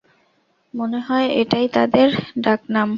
মনেহয় 0.73 1.27
এটাই 1.41 1.65
তাদের 1.67 2.09
ডাকনাম। 2.39 2.89